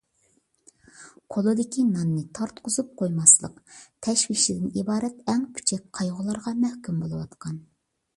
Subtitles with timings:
[1.33, 3.59] «قولىدىكى ناننى تارتقۇزۇپ قويماسلىق»
[4.07, 7.61] تەشۋىشىدىن ئىبارەت ئەڭ پۈچەك قايغۇلارغا مەھكۇم بولۇۋاتقان.